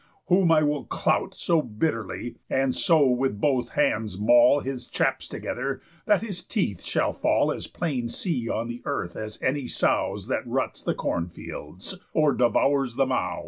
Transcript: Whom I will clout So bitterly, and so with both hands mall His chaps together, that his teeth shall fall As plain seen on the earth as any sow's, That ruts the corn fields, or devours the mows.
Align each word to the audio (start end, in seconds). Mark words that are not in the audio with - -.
Whom 0.29 0.51
I 0.51 0.63
will 0.63 0.85
clout 0.85 1.35
So 1.35 1.61
bitterly, 1.61 2.33
and 2.49 2.73
so 2.73 3.05
with 3.05 3.39
both 3.39 3.69
hands 3.77 4.17
mall 4.17 4.61
His 4.61 4.87
chaps 4.87 5.27
together, 5.27 5.79
that 6.07 6.23
his 6.23 6.43
teeth 6.43 6.81
shall 6.81 7.13
fall 7.13 7.51
As 7.51 7.67
plain 7.67 8.09
seen 8.09 8.49
on 8.49 8.67
the 8.67 8.81
earth 8.85 9.15
as 9.15 9.39
any 9.43 9.67
sow's, 9.67 10.25
That 10.25 10.47
ruts 10.47 10.81
the 10.81 10.95
corn 10.95 11.27
fields, 11.27 11.99
or 12.15 12.33
devours 12.33 12.95
the 12.95 13.05
mows. 13.05 13.39